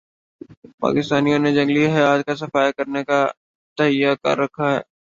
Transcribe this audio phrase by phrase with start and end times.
[0.81, 3.19] پاکستانیوں نے جنگلی حیات کا صفایا کرنے کا
[3.77, 4.79] تہیہ کر رکھا ہے